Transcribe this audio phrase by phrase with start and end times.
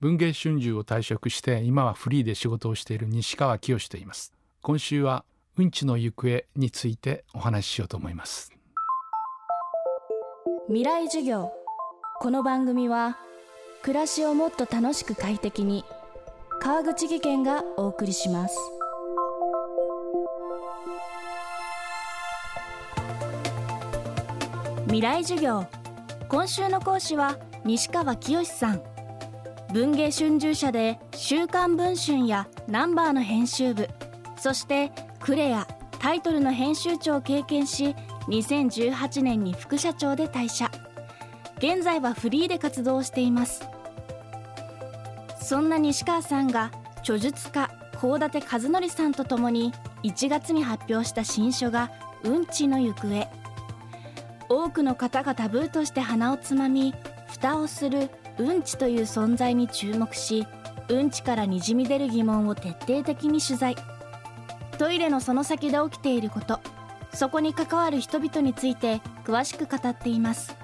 [0.00, 4.32] 文芸春秋を退職して今はフリーで仕事をしている西川清と言います。
[4.62, 5.24] 今週は
[5.56, 8.52] うんちの行方についてお話ししようと思います。
[10.68, 11.50] 未来授業。
[12.20, 13.18] この番組は
[13.82, 15.84] 暮らしをもっと楽しく快適に。
[16.60, 18.56] 川口義賢がお送りします。
[24.84, 25.66] 未来授業。
[26.28, 28.97] 今週の講師は西川清さん。
[29.72, 33.88] 文芸春秋社で「週刊文春」や「ナンバー」の編集部
[34.36, 35.66] そしてクレア
[35.98, 37.94] タイトルの編集長を経験し
[38.28, 40.70] 2018年に副社長で退社。
[41.58, 43.66] 現在はフリーで活動しています。
[45.42, 49.72] そんな西川さんが著述家幸立和則さんと共に
[50.04, 51.90] 1月に発表した新書が
[52.22, 53.28] 「うんちの行方」
[54.48, 56.94] 多くの方がタブーとして鼻をつまみ
[57.26, 60.46] 蓋をするうんちという存在に注目し
[60.88, 63.76] うんちからにじみ出る疑問を徹底的に取材。
[64.78, 66.60] トイレのその先で起きていること。
[67.12, 70.56] そこに関わる人々について詳しく語っています。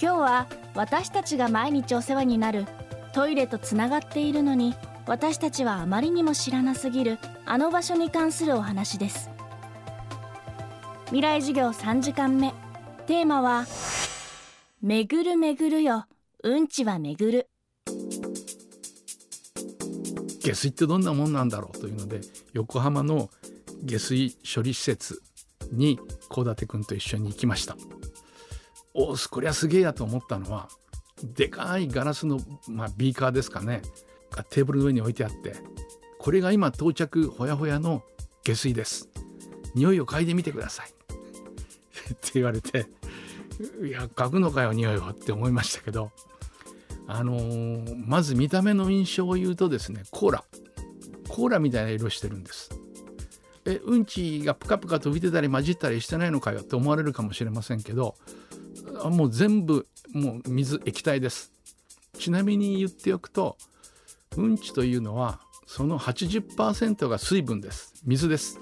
[0.00, 2.66] 今日は私たちが毎日お世話になる
[3.12, 4.74] トイレとつながっているのに
[5.06, 9.30] 私たちはあまりにも知らなすぎるあの場所に関するお話です。
[11.06, 12.54] 未来授業3時間目。
[13.06, 13.66] テーマは
[14.82, 16.06] 「めぐるめぐるよ。
[16.44, 17.50] うんちはめぐる。
[20.40, 22.20] 下水ってどんなもんなんだろうというので
[22.52, 23.28] 横浜の
[23.82, 25.20] 下水処理施設
[25.72, 27.76] に幸舘君と一緒に行きました。
[28.94, 30.68] おおこりゃすげえやと思ったのは
[31.24, 33.82] でかいガラスの、まあ、ビーカーですかね。
[34.30, 35.56] がテーブルの上に置いてあって
[36.18, 38.04] これが今到着ほやほやの
[38.44, 39.08] 下水です。
[39.74, 40.88] 匂いを嗅いでみてください。
[42.14, 42.86] って言われて
[43.84, 46.12] いや嗅ぐのかよ匂いをって思いましたけど。
[47.10, 50.44] あのー、まず見た目の印象を言うとですねコーラ。
[51.28, 52.70] コーラみたいな色してるんです。
[53.64, 58.14] えうんちがプカプカと浮いてたり混じったりしてないのかよって思われるかもしれませんけど
[59.10, 61.52] もう全部もう水液体です。
[62.18, 63.56] ちなみに言っておくと
[64.36, 67.94] うんちというのはその80%が水分です。
[68.04, 68.60] 水です。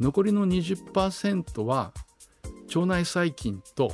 [0.00, 1.92] 残りの20%は
[2.74, 3.92] 腸内細菌と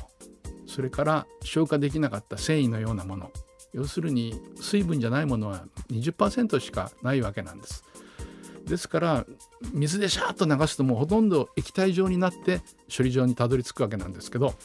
[0.73, 3.29] それから消化できなかった繊維のようなもの。
[3.73, 7.83] 要するに水分じゃないものは20%しかないわけなんです。
[8.65, 9.25] ですから
[9.71, 12.61] 水でシャーッと流すともうほとんど液体状になって
[12.95, 14.55] 処理場にたどり着くわけなんですけど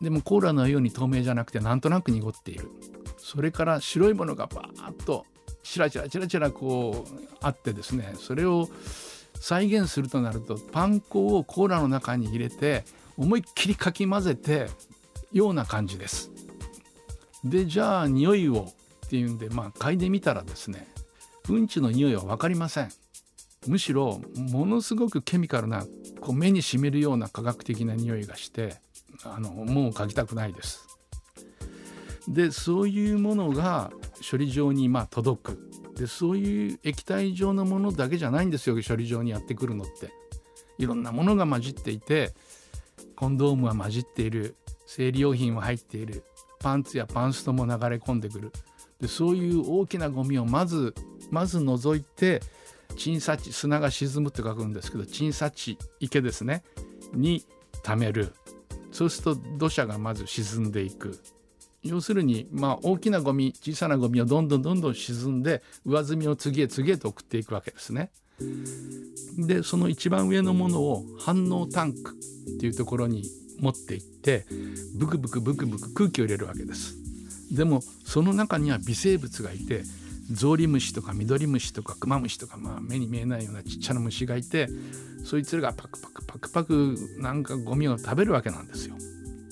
[0.00, 2.70] でもコーラのように透明じゃなくてなんとなく濁っている。
[3.18, 5.26] それから白いものがバーッと
[5.62, 8.68] チラチラチラチラこうあってですねそれを
[9.34, 12.84] 再現するとなるとパン粉をコーラの中に入れて
[13.16, 14.68] 思いっきりかき混ぜて
[15.34, 16.30] ような感じです。
[17.44, 18.68] でじゃあ匂いを
[19.04, 20.88] っていうんでまあ嗅いでみたらですね
[21.50, 22.88] うんちの匂いは分かりません。
[23.66, 25.84] むしろものすごくケミカルな
[26.20, 28.76] こう目にしみるような科学的な匂いがして
[29.24, 30.86] あのもう嗅ぎたくないです。
[32.28, 33.90] でそういうものが
[34.30, 40.12] 処理場にまあ届くでそういう液体状のものだけじゃないんですよ処理場にやってくるのって。
[40.78, 42.34] いろんなものが混じっていて
[43.16, 44.56] コンドームは混じっている
[44.86, 46.24] 生理用品は入っている。
[46.60, 48.52] パンツやパンストも流れ込んでくる。
[49.00, 50.94] でそういう大きなゴミをまず
[51.30, 52.40] まず除いて
[52.96, 56.64] 沈砂地砂が沈むって書くんですけど沈砂地池ですね。
[57.12, 57.44] に
[57.82, 58.32] 溜める。
[58.92, 61.18] そうすると土砂がまず沈んでいく。
[61.82, 68.10] 要するにまあ大きなゴミ小さなゴミをどんどんどんどん沈んで上積みを次へ次へと送っていくわけですね。
[69.36, 72.12] でその一番上のものを反応タンク
[72.56, 73.24] っていうところに
[73.60, 74.46] 持っていって
[74.96, 76.96] ブクブクブクブク空気を入れるわけです
[77.54, 79.82] でもその中には微生物がいて
[80.30, 84.68] ゾウリムシとかミドリムシとかクマムシとか、まあ、目に見えないようなちっちゃな虫がいて
[85.24, 88.96] そいつらがパクパクパクパクなんかゴミを食べるわけなんですよ。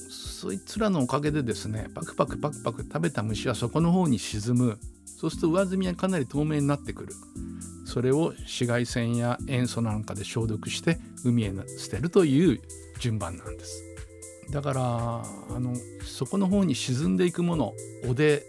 [0.09, 7.15] そいつらのおかげでですねパクパクパクパク食べた虫はそこの方に沈むそうすると上澄みはかなり透明になってくる
[7.87, 12.61] それを紫外線や塩素なんかで消毒して海へ捨てるという
[12.99, 13.92] 順番なんです。
[14.53, 14.83] だから
[15.57, 17.73] あのそこの方に沈んでいくもの
[18.09, 18.45] おで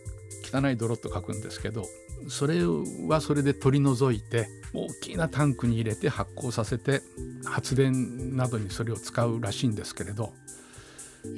[0.53, 1.85] 汚い泥と書くんですけど
[2.27, 2.59] それ
[3.07, 7.01] はそれで取り除いて大きなタンクに入れて発酵させて
[7.45, 10.33] 発電などにそれを使うらしいんですけれど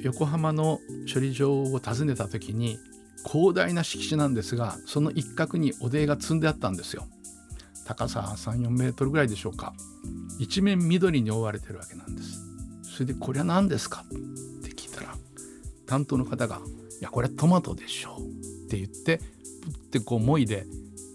[0.00, 0.80] 横浜の
[1.12, 2.78] 処理場を訪ねた時に
[3.24, 7.06] 広大な敷地なんですがその一角におでが積んであったんですよ。
[7.84, 9.72] 高さ34メートルぐらいでしょうか。
[10.40, 12.40] 一面緑に覆われてるわけなんです。
[12.82, 14.04] それでこれは何ですか？
[15.86, 16.60] 担当の方が
[17.00, 18.18] 「いやこれトマトでしょ」
[18.66, 20.66] って言ってってこうもいで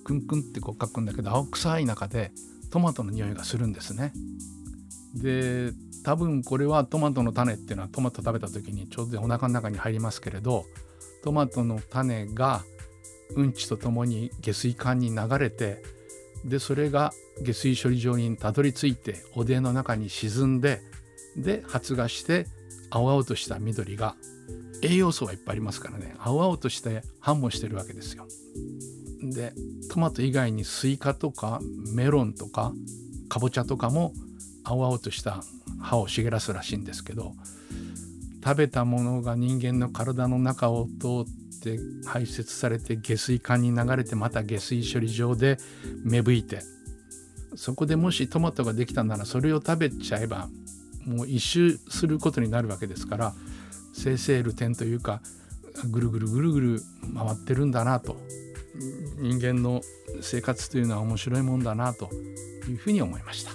[0.03, 2.31] クンクンってこう書くんだけど青臭い中で
[2.71, 4.13] トマトの匂いがするんですね。
[5.13, 5.71] で
[6.03, 10.65] 多分これはトマトの種っていうのはトマト食べた時にちょうどお腹の中に入りますけれど
[11.23, 12.63] トマトの種が
[13.35, 15.83] うんちとともに下水管に流れて
[16.45, 17.13] でそれが
[17.43, 20.81] 下水処理場にたどり着いて汚泥の中に沈んで
[21.37, 22.47] で発芽して
[22.89, 24.15] 青々とした緑が
[24.81, 28.27] 栄養素はいっぱいありますからね青々として繁茂してるわけですよ。
[29.21, 29.53] で
[29.89, 31.59] トマト以外にスイカとか
[31.93, 32.73] メロンとか
[33.29, 34.13] かぼちゃとかも
[34.63, 35.43] 青々とした
[35.79, 37.33] 葉を茂らすらしいんですけど
[38.43, 45.57] 食べたものが人間の体の中を通って排泄されて下水管に流れてまた下水処理場で
[46.03, 46.61] 芽吹いて
[47.55, 50.49] そこでもしトマトができたならそれを食べちゃえば
[51.05, 53.33] もう一周することになるわけですから
[53.93, 55.21] 生成る点というか
[55.89, 56.81] ぐるぐるぐるぐる
[57.15, 58.17] 回ってるんだなと。
[59.19, 59.81] 人間の
[60.21, 62.09] 生活というのは面白いもんだなと
[62.67, 63.51] いうふうに思いました。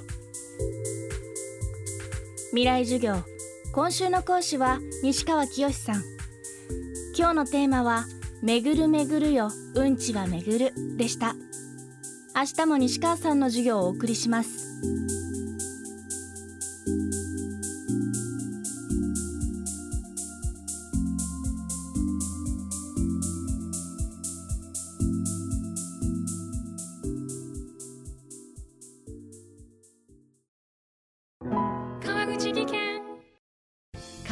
[2.50, 3.22] 未来授業。
[3.72, 6.02] 今週の講師は西川きよしさん。
[7.16, 8.06] 今日のテーマは
[8.42, 9.50] めぐるめぐるよ。
[9.74, 11.34] うんちはめぐるでした。
[12.34, 15.25] 明日も西川さんの授業をお送りします。